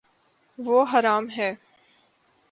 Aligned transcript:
وہ 0.59 0.79
ہرا 0.91 1.15
م 1.19 1.25
ہے 1.37 1.49